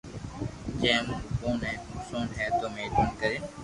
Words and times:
جي 0.81 0.91
مون 1.05 1.11
اپو 1.29 1.49
ني 1.61 1.71
نقسون 1.89 2.27
ھي 2.35 2.45
تو 2.59 2.65
مھربوبي 2.73 3.13
ڪرين 3.19 3.41